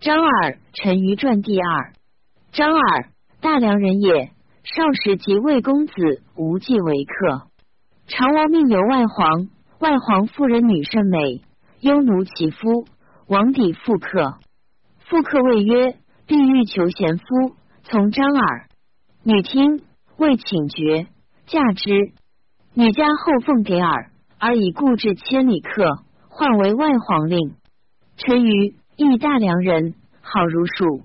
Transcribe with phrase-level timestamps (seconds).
[0.00, 1.92] 张耳，陈馀传第二。
[2.52, 3.10] 张耳，
[3.42, 4.30] 大梁人也。
[4.64, 5.92] 少时即魏公子
[6.36, 7.48] 无忌为客。
[8.06, 11.42] 常王命由外皇，外皇妇人女甚美，
[11.80, 12.86] 幽奴其夫，
[13.26, 14.38] 王邸复客。
[15.00, 18.68] 复客谓曰：“必欲求贤夫，从张耳。”
[19.22, 19.82] 女听，
[20.16, 21.08] 未请绝，
[21.46, 22.12] 嫁之。
[22.72, 25.84] 女家后奉给耳，而以故至千里客，
[26.30, 27.54] 换为外皇令。
[28.16, 31.04] 陈馀亦大梁人，好如鼠。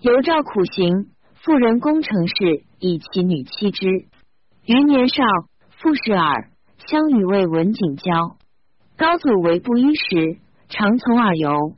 [0.00, 3.86] 由赵苦行，妇人攻城氏以其女妻之。
[4.66, 5.22] 余年少，
[5.80, 6.50] 父氏耳，
[6.88, 8.36] 相与为文景交。
[8.96, 11.76] 高祖为布衣时，常从耳游。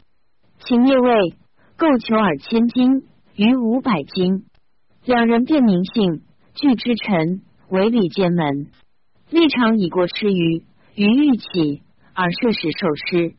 [0.61, 1.35] 秦业魏，
[1.77, 3.03] 购求耳千金，
[3.37, 4.47] 余五百金。
[5.05, 6.23] 两人便名姓，
[6.55, 8.69] 俱之臣，为礼见门。
[9.29, 11.83] 立场已过吃鱼，鱼欲起，
[12.15, 13.35] 而射使受师。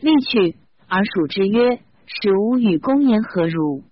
[0.00, 3.82] 立去，而属之曰：“使吾与公言何如？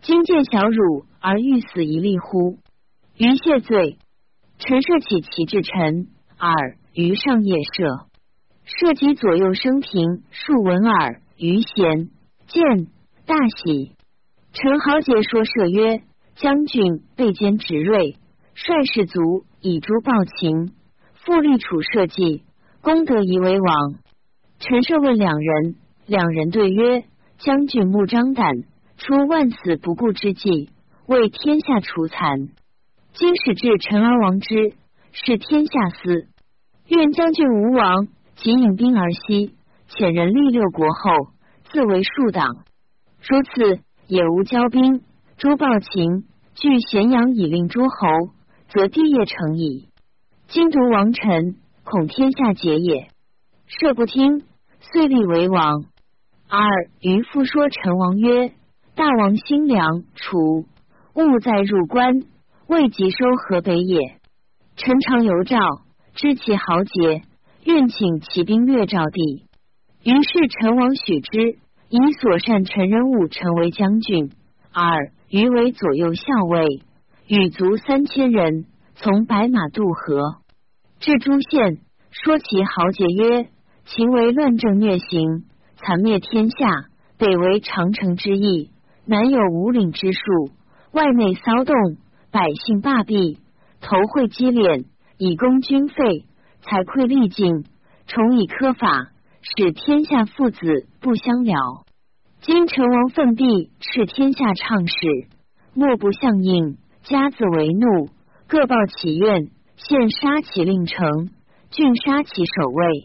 [0.00, 2.58] 今见小辱，而欲死一立乎？”
[3.18, 3.98] 于谢罪。
[4.58, 8.06] 臣设起其至臣耳，于上夜射，
[8.64, 12.10] 射及左右生平数闻耳，于贤
[12.48, 12.86] 见
[13.24, 13.92] 大喜。
[14.52, 16.02] 陈豪杰说射曰
[16.34, 18.16] ：“将军被兼执锐，
[18.54, 20.72] 率士卒以诛暴秦。”
[21.24, 22.42] 复立楚社稷，
[22.80, 23.94] 功德宜为王。
[24.60, 25.76] 陈涉问两人，
[26.08, 27.04] 两人对曰
[27.36, 28.50] ：“将军目张胆，
[28.96, 30.70] 出万死不顾之计，
[31.06, 32.48] 为天下除残。
[33.12, 34.72] 今使至臣而亡之，
[35.12, 36.28] 是天下思。
[36.86, 39.54] 愿将军无亡，即引兵而西，
[39.90, 41.32] 遣人立六国后，
[41.70, 42.64] 自为庶党。
[43.20, 45.02] 如此，也无交兵，
[45.36, 48.32] 诛暴秦，据咸阳以令诸侯，
[48.70, 49.90] 则地业成矣。”
[50.48, 53.08] 今独王臣，恐天下结也。
[53.66, 54.44] 射不听，
[54.80, 55.84] 遂立为王。
[56.50, 56.66] 二
[57.02, 58.52] 渔父说陈王曰
[58.96, 60.64] ：“大王心良，楚
[61.14, 62.22] 勿再入关，
[62.66, 64.16] 未及收河北也。
[64.76, 65.58] 臣常游赵，
[66.14, 67.20] 知其豪杰，
[67.64, 69.44] 愿请骑兵略赵地。”
[70.02, 71.58] 于是陈王许之，
[71.90, 74.30] 以所善陈人物成为将军。
[74.72, 76.82] 二余为左右校尉，
[77.26, 78.64] 与卒三千人。
[78.94, 80.38] 从白马渡河，
[80.98, 81.78] 至诸县，
[82.10, 83.48] 说其豪杰曰
[83.84, 85.44] ：“秦为乱政虐刑，
[85.78, 88.70] 残灭天下，北为长城之役，
[89.06, 90.50] 南有五岭之术，
[90.92, 91.74] 外内骚动，
[92.30, 93.38] 百姓罢弊，
[93.80, 94.84] 头会积敛，
[95.16, 96.24] 以供军费，
[96.62, 97.64] 财匮力尽，
[98.06, 100.58] 重以苛法，使天下父子
[101.00, 101.84] 不相了。
[102.40, 104.94] 今成王奋臂，斥天下畅使，
[105.74, 108.08] 莫不相应，家子为怒。”
[108.48, 111.28] 各报其怨，现杀其令城，
[111.70, 113.04] 郡杀其守卫。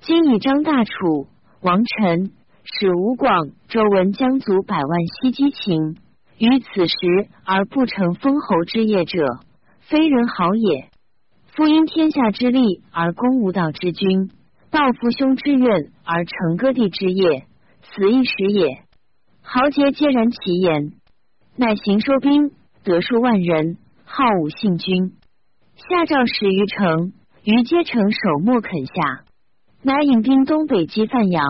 [0.00, 1.28] 今以张大楚、
[1.62, 2.32] 王臣，
[2.64, 5.96] 使吴广、周文将卒百万西击秦，
[6.36, 6.96] 于此时
[7.44, 9.24] 而不成封侯之业者，
[9.78, 10.88] 非人好也。
[11.54, 14.30] 夫因天下之利而攻无道之君，
[14.70, 17.46] 报父兄之怨而成割地之业，
[17.82, 18.82] 此一时也。
[19.40, 20.92] 豪杰皆然其言，
[21.54, 22.50] 乃行收兵，
[22.82, 23.78] 得数万人。
[24.04, 25.12] 号武信君，
[25.76, 27.12] 下诏十余城，
[27.44, 29.24] 于皆城守莫肯下，
[29.84, 31.44] 乃引兵东北击范阳。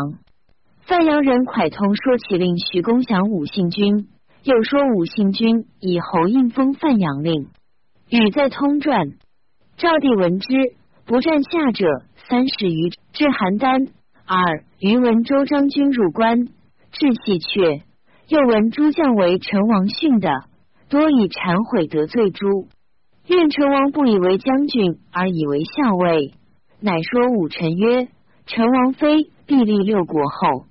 [0.81, 4.09] 范阳人蒯通说起令徐公降武信君，
[4.43, 7.48] 又说武信君以侯印封范阳令。
[8.09, 9.10] 语在通传。
[9.76, 10.48] 赵帝闻之，
[11.04, 11.87] 不战下者
[12.28, 13.91] 三十余，至邯郸。
[14.25, 16.47] 二余闻周章军入关，
[16.91, 17.82] 至细阙。
[18.28, 20.31] 又闻诸将为陈王训的。
[20.88, 22.69] 多以忏悔得罪诸，
[23.26, 26.32] 愿成王不以为将军，而以为校尉。
[26.81, 28.09] 乃说武臣曰
[28.47, 30.66] ：“成王妃必立六国后。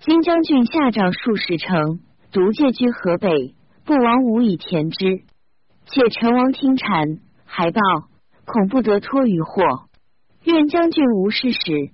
[0.00, 2.00] 今将军下诏数十城，
[2.32, 3.54] 独借居河北，
[3.84, 5.22] 不王无以填之。
[5.86, 7.80] 且成王听谗，还报，
[8.44, 9.62] 恐不得脱于祸。
[10.44, 11.90] 愿将军无事时。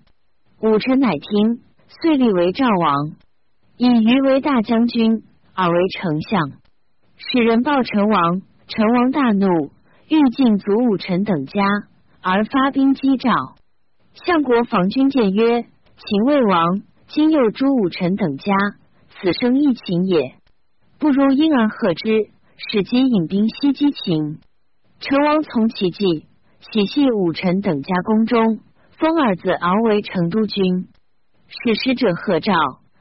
[0.60, 3.12] 武臣乃听，遂立为赵王，
[3.76, 5.22] 以余为大将军，
[5.54, 6.52] 而为丞相。”
[7.16, 9.70] 使人报成王，成王大怒，
[10.08, 11.62] 欲尽卒武臣等家，
[12.22, 13.30] 而发兵击赵。
[14.26, 15.62] 相国防军谏曰
[15.96, 18.52] ：“秦魏王今又诛武臣等家，
[19.08, 20.34] 此生亦秦也，
[20.98, 24.40] 不如因而贺之，使其引兵西击秦。”
[25.00, 26.26] 成王从其计，
[26.60, 30.88] 喜系武臣等家宫中，封儿子敖为成都君。
[31.48, 32.52] 使使者贺赵，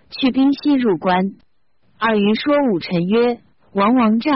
[0.10, 1.36] 去兵西入关。
[2.00, 3.42] 尔虞说武臣曰。
[3.72, 4.32] 王王赵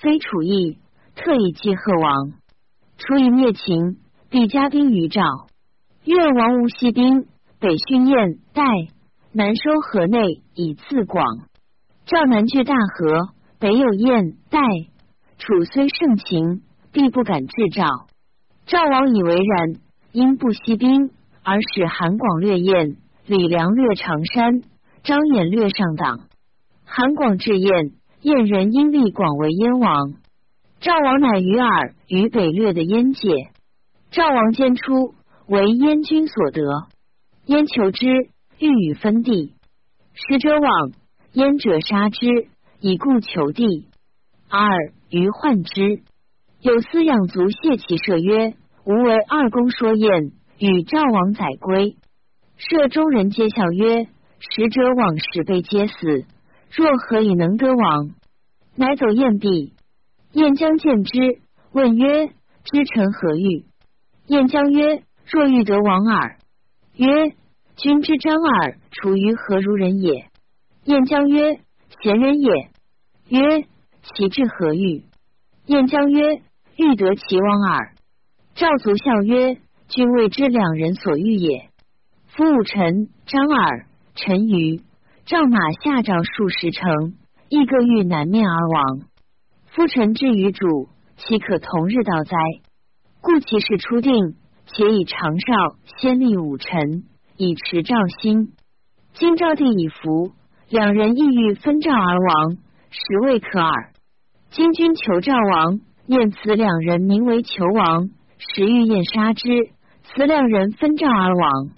[0.00, 0.78] 非楚邑，
[1.14, 2.32] 特以祭贺王。
[2.96, 3.98] 楚以灭秦，
[4.30, 5.20] 必加兵于赵。
[6.04, 7.26] 越王无西兵，
[7.60, 8.64] 北训燕代，
[9.32, 11.24] 南收河内，以自广。
[12.06, 13.28] 赵南据大河，
[13.60, 14.58] 北有燕、代。
[15.38, 16.62] 楚虽盛情，
[16.92, 17.84] 必不敢制赵。
[18.66, 19.74] 赵王以为然，
[20.10, 21.10] 因不息兵，
[21.44, 22.96] 而使韩广略燕，
[23.26, 24.60] 李良略长山，
[25.04, 26.26] 张衍略上党。
[26.84, 30.14] 韩广至燕，燕人因立广为燕王。
[30.80, 33.52] 赵王乃于尔于北略的燕界。
[34.10, 35.14] 赵王兼出，
[35.52, 36.62] 为燕军所得。
[37.44, 38.06] 燕求之，
[38.58, 39.52] 欲与分地。
[40.14, 40.92] 使者往，
[41.34, 42.26] 燕者杀之，
[42.80, 43.88] 以故求地。
[44.48, 44.66] 二
[45.10, 46.00] 于患之，
[46.62, 48.54] 有司养卒谢其射曰
[48.86, 51.98] ：“吾为二公说燕，与赵王载归。”
[52.56, 54.08] 射中人皆笑曰
[54.40, 56.24] ：“使者往时被皆死，
[56.70, 58.14] 若何以能得往？”
[58.74, 59.74] 乃走燕壁。
[60.32, 62.28] 燕将见之，问曰
[62.64, 63.66] ：“知臣何欲？”
[64.28, 66.38] 燕将曰：“若欲得王耳。”
[66.96, 67.34] 曰
[67.76, 70.26] ：“君之张耳，处于何如人也？”
[70.84, 71.60] 燕将曰
[72.02, 72.70] ：“贤人也。”
[73.28, 73.66] 曰。
[74.16, 75.04] 其志何欲？
[75.66, 76.42] 燕将曰
[76.76, 77.94] ：“欲得其王耳。”
[78.56, 81.68] 赵卒笑曰：“君未知两人所欲也。
[82.26, 83.86] 夫武臣张耳、
[84.16, 84.82] 陈余、
[85.24, 87.14] 赵马下诏数十城，
[87.48, 89.02] 亦各欲南面而亡。
[89.66, 92.36] 夫臣之于主，岂可同日道哉？
[93.20, 94.34] 故其事初定，
[94.74, 97.04] 且以长少先立武臣，
[97.36, 98.52] 以持赵心。
[99.12, 100.32] 今赵地已服，
[100.70, 102.56] 两人意欲分赵而亡，
[102.90, 103.92] 实未可耳。”
[104.50, 109.48] 今君求赵王，念此两人名为求王，时欲燕杀之，
[110.02, 111.70] 此两人分赵而亡。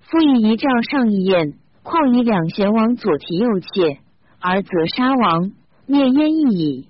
[0.00, 3.98] 夫以一赵上一燕，况以两贤王左提右挈，
[4.40, 5.52] 而则杀王
[5.86, 6.88] 灭燕亦矣。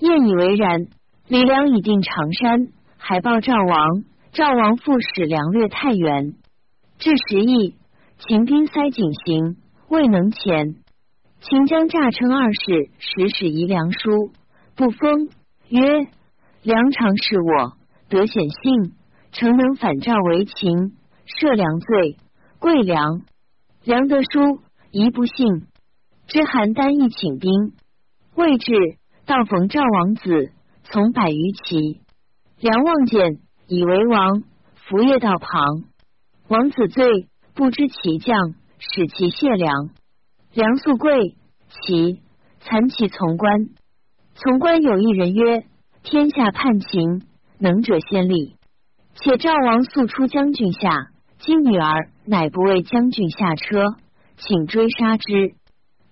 [0.00, 0.86] 燕以为然。
[1.28, 4.04] 李良已定长山，还报赵王。
[4.38, 6.34] 赵王复使梁略太原，
[7.00, 7.74] 至时邑，
[8.20, 9.56] 秦兵塞井行，
[9.88, 10.76] 未能前。
[11.40, 14.30] 秦将诈称二世，使使夷梁书。
[14.76, 15.28] 不封
[15.70, 16.06] 曰
[16.62, 17.72] ：“梁常是我
[18.08, 18.92] 得显信，
[19.32, 20.92] 诚能反赵为秦，
[21.26, 22.16] 赦梁罪，
[22.60, 23.22] 贵梁。
[23.82, 24.60] 梁得书，
[24.92, 25.66] 疑不信。
[26.28, 27.72] 知邯郸亦请兵，
[28.36, 28.72] 未至，
[29.26, 30.52] 道逢赵王子，
[30.84, 32.02] 从百余骑。
[32.60, 34.42] 梁望见，以为王，
[34.74, 35.84] 伏夜道旁。
[36.48, 39.90] 王子醉，不知其将，使其谢良。
[40.54, 41.36] 梁素贵，
[41.68, 42.22] 其
[42.60, 43.68] 残其从官。”
[44.40, 45.66] 从官有一人曰
[46.02, 47.22] ：“天下叛秦，
[47.58, 48.56] 能者先立。
[49.16, 53.96] 且赵王速出将军下，今女儿乃不为将军下车，
[54.38, 55.54] 请追杀之。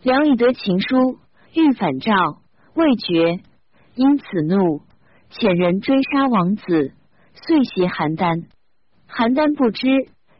[0.02, 1.20] 梁以得秦书，
[1.54, 2.12] 欲反赵，
[2.74, 3.40] 未决，
[3.94, 4.82] 因此怒，
[5.30, 6.92] 遣人追杀王子，
[7.44, 8.44] 遂袭邯郸。
[9.08, 9.86] 邯郸不知，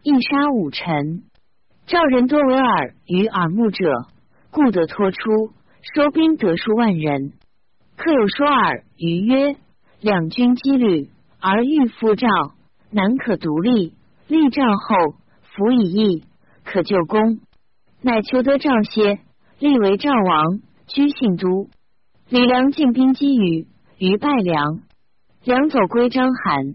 [0.03, 1.25] 一杀五臣。
[1.87, 4.07] 赵人多为耳与耳目者，
[4.51, 5.53] 故得脱出，
[5.95, 7.33] 收兵得数万人。”
[7.97, 9.57] 客有说耳，余曰
[10.01, 11.11] ：“两军羁旅，
[11.41, 12.29] 而欲复赵，
[12.91, 13.95] 难可独立。
[14.29, 16.25] 立赵后，服以义，
[16.65, 17.39] 可救功。
[18.03, 19.21] 乃求得赵歇，
[19.59, 21.69] 立为赵王，居信都。
[22.29, 23.69] 李良进兵击余，
[23.99, 24.81] 余败梁。
[25.45, 26.75] 梁走归章邯，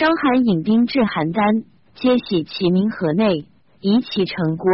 [0.00, 3.44] 章邯引兵至邯郸，皆喜其民河内，
[3.82, 4.72] 夷其城郭，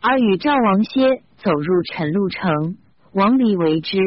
[0.00, 2.78] 而与赵王歇走入陈鹿城，
[3.12, 3.98] 王离为之。”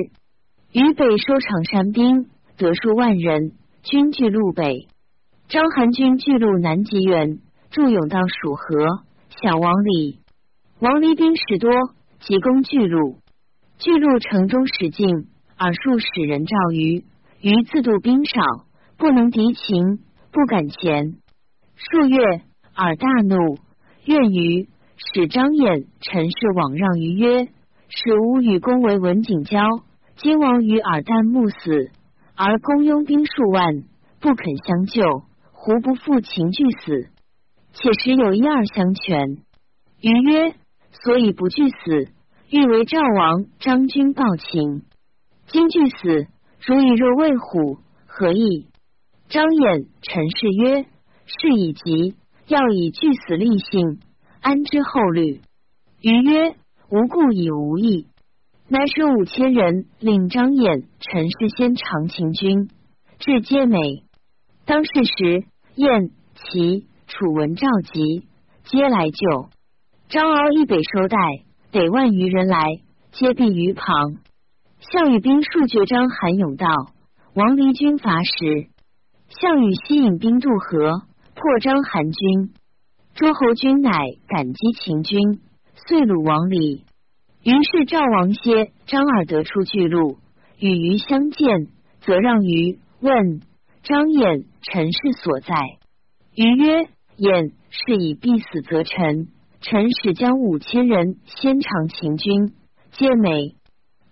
[0.74, 2.26] 于北收长山兵，
[2.58, 3.52] 得数万人，
[3.84, 4.88] 军据路北。
[5.48, 7.38] 章邯军据路南极远，
[7.70, 10.18] 驻勇到蜀河，小王离。
[10.80, 11.70] 王离兵士多，
[12.20, 13.18] 急攻巨鹿。
[13.78, 15.08] 巨鹿城中使进，
[15.60, 17.06] 耳数使人召于，
[17.42, 18.42] 于自度兵少，
[18.98, 20.00] 不能敌秦，
[20.32, 21.18] 不敢前。
[21.76, 22.18] 数月，
[22.76, 23.58] 尔大怒，
[24.06, 27.48] 怨于使张衍、陈氏往让于曰
[27.90, 29.60] ：“使吾与公为文景交。”
[30.18, 31.90] 今王于尔旦暮死，
[32.36, 33.84] 而公拥兵数万，
[34.20, 37.10] 不肯相救，胡不负秦惧死？
[37.74, 39.38] 且时有一二相权。
[40.00, 40.54] 于曰：
[40.92, 42.10] 所以不惧死，
[42.52, 44.84] 欲为赵王张军报秦。
[45.48, 46.28] 今惧死，
[46.66, 48.68] 如以若畏虎，何意？
[49.32, 50.84] 张衍、陈氏曰：
[51.26, 52.16] 事已急，
[52.48, 54.02] 要以惧死立信，
[54.42, 55.40] 安之后虑。
[56.02, 56.58] 余曰：
[56.90, 58.08] 无故以无益。
[58.68, 62.68] 乃使五千人领张衍、陈氏先长秦军，
[63.20, 64.04] 至皆美。
[64.66, 65.46] 当世时，
[65.76, 68.28] 燕、齐、楚闻召集，
[68.66, 69.50] 皆来救。
[70.10, 71.18] 张敖以北收带，
[71.72, 72.82] 得万余人来，
[73.14, 74.18] 皆避于旁。
[74.92, 76.68] 项羽兵数绝张韩勇道，
[77.34, 78.68] 王离军伐时，
[79.40, 81.04] 项羽西引兵渡河，
[81.36, 82.52] 破张韩军。
[83.16, 83.92] 诸侯军乃
[84.28, 85.40] 感激秦军，
[85.88, 86.84] 遂虏王离。
[87.44, 90.18] 于是赵王歇、张耳得出巨鹿，
[90.60, 91.68] 与虞相见，
[92.02, 93.42] 则让虞问
[93.84, 95.56] 张衍臣事所在。
[96.36, 99.28] 虞曰：衍是以必死则臣，
[99.62, 102.54] 臣使将五千人先尝秦军，
[102.92, 103.56] 皆美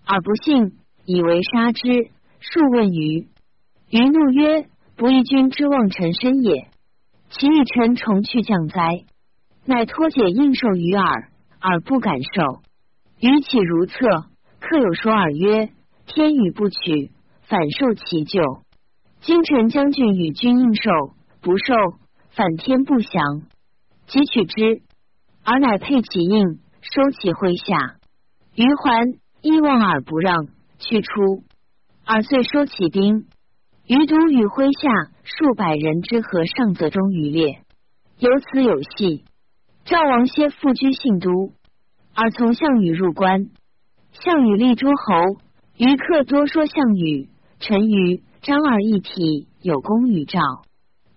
[0.06, 1.82] 而不信，以为杀之。
[2.40, 3.28] 数问虞，
[3.90, 4.66] 虞怒曰：
[5.00, 6.68] 不义君之望臣身也。
[7.30, 9.06] 其欲臣重去降哉？
[9.64, 12.60] 乃托解应受于耳，而不敢受。
[13.18, 13.96] 于岂如厕？
[14.60, 15.70] 客有说耳曰
[16.04, 18.42] ：“天与不取，反受其咎。
[19.22, 20.90] 今臣将军与君应受，
[21.40, 21.74] 不受，
[22.28, 23.44] 反天不降。
[24.06, 24.82] 即取之，
[25.42, 27.96] 而乃配其印，收其麾下。
[28.54, 31.42] 于还亦望而不让，去出，
[32.04, 33.24] 而遂收其兵。
[33.90, 37.58] 余独与麾下数百人之合上泽中于列，
[38.20, 39.24] 有此有戏。
[39.84, 41.50] 赵王歇复居信都。
[42.14, 43.48] 而从项羽入关，
[44.12, 45.40] 项羽立诸侯，
[45.76, 47.30] 余客多说项羽。
[47.58, 50.38] 陈余、张耳一体有功于赵。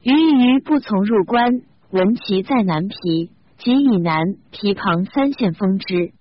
[0.01, 1.61] 余余不从入关，
[1.91, 4.17] 闻其在南皮，即以南
[4.49, 6.13] 皮旁三县封之，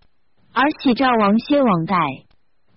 [0.53, 1.97] 而喜赵王歇王代。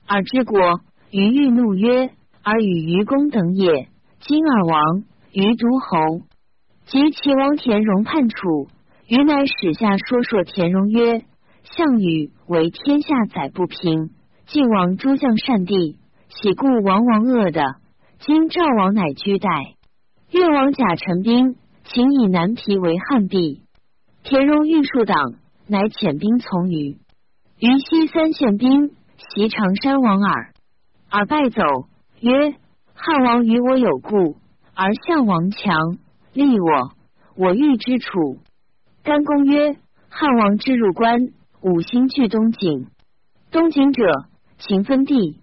[0.08, 0.80] 而之国，
[1.12, 2.12] 余欲怒曰
[2.46, 3.90] ：“而与愚公等也。
[4.22, 6.22] 今尔王，于独侯。”
[6.86, 8.68] 及齐王田荣叛楚，
[9.08, 11.26] 余乃使下说说田荣曰。
[11.64, 14.12] 项羽为天下载不平，
[14.46, 15.98] 晋王诸将善地，
[16.30, 17.64] 喜故王王恶的。
[18.20, 19.50] 今赵王乃居代，
[20.30, 23.64] 越王假陈兵，请以南皮为汉壁。
[24.22, 25.34] 田荣欲数党，
[25.68, 27.00] 乃遣兵从虞。
[27.58, 30.54] 虞西三县兵袭常山王耳，
[31.10, 31.64] 而败走，
[32.22, 32.56] 曰：
[32.94, 34.38] 汉王与我有故，
[34.74, 35.98] 而项王强，
[36.34, 36.96] 利我，
[37.36, 38.40] 我欲之楚。
[39.04, 39.78] 甘公曰：
[40.10, 41.20] 汉王之入关。
[41.62, 42.88] 五星聚东景，
[43.50, 44.04] 东景者，
[44.60, 45.42] 秦分地，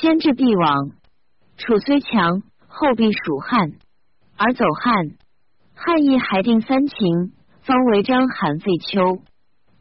[0.00, 0.90] 先至必亡。
[1.56, 3.74] 楚虽强，后必属汉，
[4.36, 5.12] 而走汉。
[5.76, 7.32] 汉亦还定三秦，
[7.62, 9.22] 方为章韩废丘，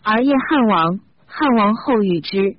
[0.04, 1.00] 而业汉王。
[1.26, 2.58] 汉王后遇之，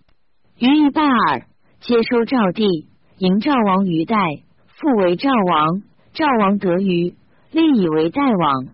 [0.59, 1.47] 余以拜耳，
[1.80, 4.16] 接收赵地，迎赵王于代，
[4.66, 5.83] 复为赵王。
[6.14, 7.14] 赵王得于，
[7.52, 8.66] 立以为代王。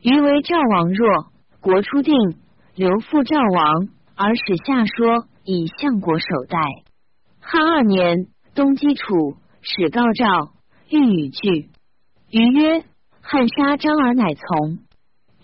[0.00, 1.26] 虞为赵王弱，
[1.60, 2.14] 国初定。
[2.74, 6.58] 刘复赵王，而使下说以相国守代。
[7.40, 10.54] 汉二年，东击楚，使告赵，
[10.88, 11.68] 欲与拒。
[12.30, 12.84] 虞曰
[13.20, 14.78] ：“汉杀张耳，乃从。”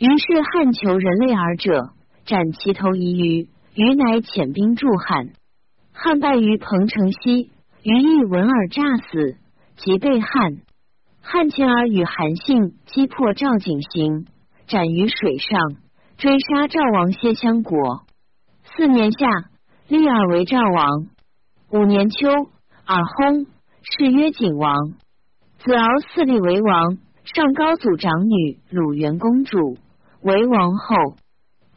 [0.00, 1.90] 于是汉求人类耳者，
[2.24, 3.48] 斩其头以虞。
[3.74, 5.28] 虞乃遣兵助汉。
[5.92, 7.50] 汉败于彭城西，
[7.82, 9.36] 虞亦闻而诈死，
[9.78, 10.58] 即被汉。
[11.22, 14.26] 汉前儿与韩信击破赵景行，
[14.66, 15.58] 斩于水上。
[16.18, 18.04] 追杀赵王歇相国，
[18.76, 19.26] 四年夏，
[19.88, 21.06] 立尔为赵王。
[21.70, 22.28] 五年秋，
[22.84, 23.46] 尔薨，
[23.80, 24.74] 谥曰景王。
[25.56, 29.78] 子敖嗣立为王，上高祖长女鲁元公主
[30.20, 31.16] 为王后。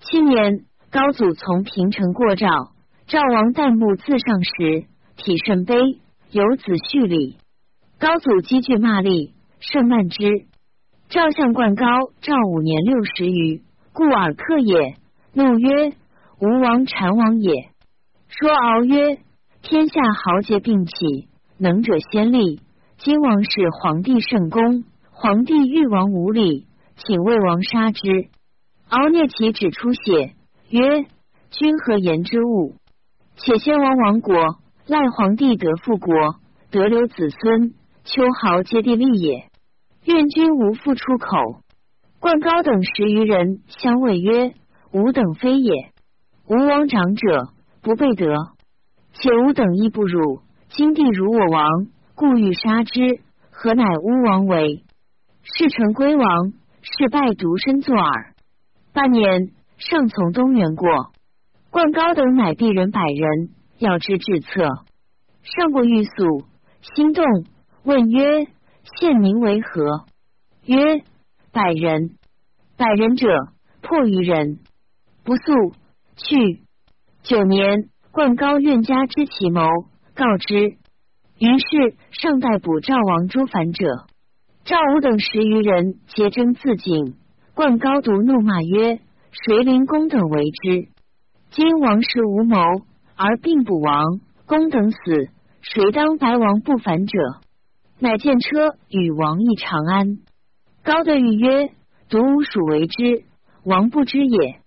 [0.02, 2.50] 七年，高祖从平城过赵，
[3.08, 5.76] 赵王旦暮自上时，体甚悲，
[6.32, 7.38] 有子胥礼。
[8.00, 10.46] 高祖积聚骂力，甚慢之。
[11.10, 11.86] 赵相冠高，
[12.22, 13.62] 赵五年六十余。
[13.94, 14.98] 故尔克也，
[15.34, 15.94] 怒曰
[16.42, 17.70] ：“吾王禅王也。”
[18.28, 19.20] 说敖曰
[19.62, 21.30] ：“天下豪杰并起，
[21.60, 22.60] 能者先立。
[22.98, 26.66] 今王是皇帝圣公，皇帝欲王无礼，
[26.98, 28.30] 请魏王杀之。”
[28.90, 30.34] 敖聂其指出血，
[30.70, 31.06] 曰
[31.52, 32.76] ：“君何言之物？
[33.36, 36.14] 且先王亡国，赖皇帝得复国，
[36.70, 37.74] 得留子孙，
[38.04, 39.50] 秋毫皆地利也。
[40.06, 41.38] 愿君无复出口。”
[42.20, 44.54] 冠高等十余人相谓曰
[44.92, 45.92] ：“吾等非也。
[46.48, 47.50] 吾王长者，
[47.82, 48.34] 不备德，
[49.14, 50.42] 且吾等亦不辱。
[50.70, 53.22] 今帝如我王，故欲杀之。
[53.52, 54.84] 何乃吾王为？
[55.44, 58.34] 事成归王，事败独身作耳。
[58.94, 61.12] 半年，尚从东原过，
[61.72, 63.50] 冠高等乃鄙人百人，
[63.84, 64.64] 要之至策。
[65.44, 66.46] 上过欲速，
[66.96, 67.24] 心动，
[67.84, 68.48] 问曰
[68.98, 70.06] ：‘县名为何？’
[70.66, 71.04] 曰。”
[71.54, 72.18] 百人，
[72.78, 73.28] 百人者
[73.84, 74.58] 破于人，
[75.24, 75.44] 不速
[76.16, 76.64] 去。
[77.22, 79.62] 九年，冠高愿加之其谋，
[80.16, 80.56] 告之。
[81.38, 84.08] 于是上逮捕赵王诸反者，
[84.66, 87.18] 赵武等十余人皆争自尽。
[87.54, 89.00] 冠高独怒骂曰
[89.30, 90.88] ：“谁临公等为之？
[91.52, 92.58] 今王室无谋，
[93.16, 94.98] 而并不亡，公等死，
[95.62, 97.18] 谁当白王不凡者？”
[98.00, 100.18] 乃见车与王议长安。
[100.84, 101.70] 高德欲曰
[102.10, 103.24] ：“独吾属为之，
[103.64, 104.60] 王不知也。”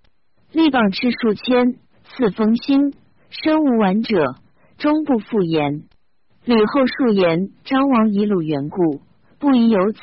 [0.53, 1.75] 立榜敕数千，
[2.05, 2.95] 赐封新，
[3.29, 4.37] 身无完者，
[4.79, 5.83] 终不复言。
[6.47, 9.03] 吕后数言张王以鲁缘故，
[9.38, 10.00] 不宜有此。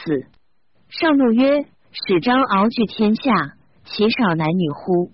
[0.89, 3.31] 上怒曰：“使张敖据天下，
[3.85, 5.11] 其少男女乎？”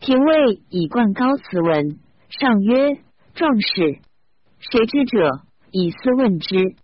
[0.00, 1.98] 廷尉以冠高辞文。
[2.30, 2.94] 上曰
[3.34, 3.98] ：“壮士，
[4.60, 5.40] 谁知者？
[5.72, 6.76] 以斯问之。”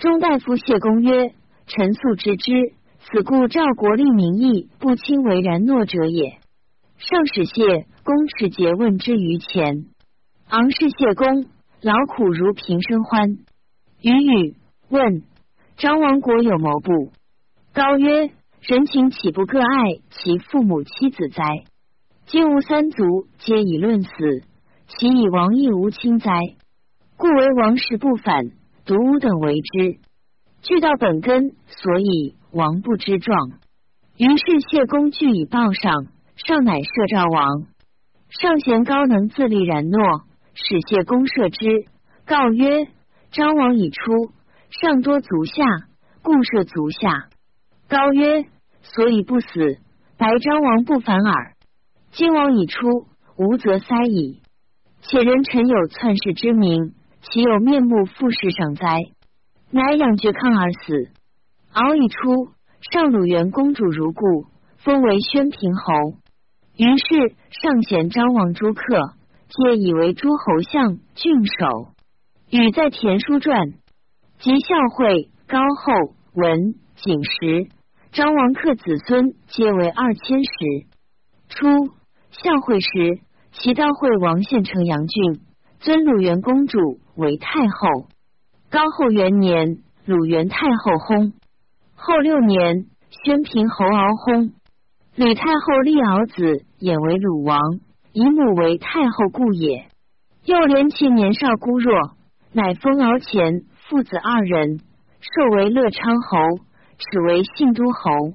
[0.00, 1.32] 中大夫谢公曰
[1.68, 6.40] ：“臣素知之，此故赵国立名义不亲为然诺者也。”
[6.98, 9.86] 上使谢公持节问之于前。
[10.48, 11.46] 昂视谢公，
[11.80, 13.38] 劳苦如平生欢。
[14.02, 14.56] 语语
[14.88, 15.22] 问
[15.76, 17.12] 张王国有谋不？
[17.72, 19.66] 高曰：“人情岂不各爱
[20.10, 21.44] 其父母妻子哉？
[22.26, 24.10] 今吾三族皆以论死。”
[24.98, 26.32] 其以王亦无亲哉？
[27.16, 28.50] 故为王室不反，
[28.84, 30.00] 独吾等为之。
[30.62, 33.38] 据到本根，所以王不知状。
[34.16, 37.66] 于是谢公据以报上，上乃赦赵王。
[38.30, 41.88] 上贤高能自立，然诺，使谢公赦之。
[42.26, 42.88] 告曰：
[43.30, 44.32] 张王已出，
[44.70, 45.64] 上多足下，
[46.20, 47.28] 故赦足下。
[47.88, 48.44] 高曰：
[48.82, 49.78] 所以不死，
[50.18, 51.54] 白张王不反耳。
[52.10, 53.06] 今王已出，
[53.36, 54.42] 无则塞矣。
[55.02, 58.86] 且人臣有篡世之名，岂有面目复世上哉？
[59.70, 61.10] 乃养绝抗而死。
[61.72, 62.48] 敖已出，
[62.92, 64.46] 上鲁元公主如故，
[64.78, 65.92] 封为宣平侯。
[66.76, 69.14] 于是上贤张王诸客，
[69.48, 71.92] 皆以为诸侯相、郡守。
[72.50, 73.72] 与在田书传，
[74.38, 77.68] 及孝惠、高后、文、景时，
[78.12, 80.50] 张王克子孙皆为二千石。
[81.48, 81.66] 初，
[82.30, 83.20] 孝惠时。
[83.52, 85.40] 齐悼惠王献城阳郡，
[85.80, 88.06] 尊鲁元公主为太后。
[88.70, 91.32] 高后元年，鲁元太后薨。
[91.96, 94.52] 后六年，宣平侯敖薨。
[95.16, 97.60] 吕太后立敖子衍为鲁王，
[98.12, 99.88] 以母为太后故也。
[100.44, 102.12] 又怜其年少孤弱，
[102.52, 104.78] 乃封敖前父子二人，
[105.20, 106.38] 授为乐昌侯，
[106.96, 108.32] 始为信都侯。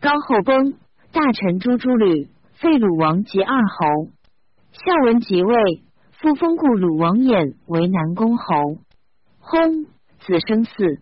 [0.00, 0.74] 高后崩，
[1.10, 4.12] 大臣诛诸吕，废鲁王及二侯。
[4.72, 5.82] 孝文即位，
[6.12, 8.44] 复封故鲁王衍为南宫侯。
[9.42, 9.84] 薨，
[10.20, 10.98] 子生嗣。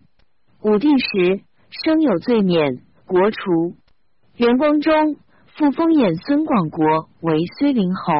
[0.61, 3.77] 武帝时，生有罪免，国除。
[4.35, 5.15] 元光中，
[5.55, 6.85] 复封衍孙广国
[7.21, 8.11] 为睢陵侯。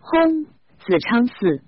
[0.00, 0.46] 薨，
[0.78, 1.60] 子昌嗣。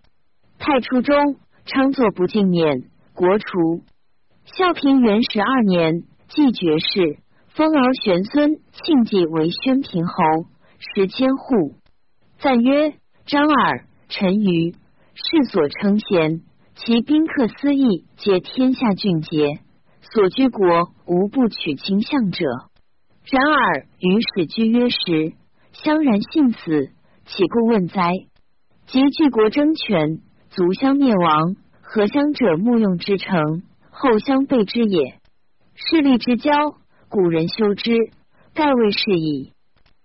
[0.59, 1.37] 太初中，
[1.67, 3.83] 昌作不敬免，国除。
[4.47, 10.15] 孝平元十二年，继爵士，封敖玄孙庆忌为宣平侯，
[10.79, 11.75] 十千户。
[12.45, 12.93] 赞曰：
[13.25, 14.73] 张耳、陈余，
[15.15, 16.43] 世所称贤，
[16.75, 19.61] 其宾客私议，皆天下俊杰。
[20.03, 22.45] 所居国，无不取卿相者。
[23.31, 25.33] 然而与使居约时，
[25.73, 26.91] 相然信死，
[27.25, 28.13] 岂故问哉？
[28.89, 30.19] 及据国争权，
[30.51, 35.19] 族相灭亡，何乡者慕用之成，后相备之也。
[35.77, 36.53] 势利之交，
[37.09, 37.95] 古人修之，
[38.53, 39.54] 盖谓是矣。